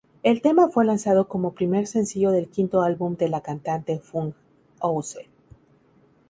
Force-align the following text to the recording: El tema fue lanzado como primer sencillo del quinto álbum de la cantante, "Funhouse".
El 0.23 0.41
tema 0.41 0.67
fue 0.69 0.83
lanzado 0.83 1.27
como 1.27 1.51
primer 1.53 1.85
sencillo 1.85 2.31
del 2.31 2.49
quinto 2.49 2.81
álbum 2.81 3.15
de 3.17 3.29
la 3.29 3.41
cantante, 3.41 3.99
"Funhouse". 3.99 5.29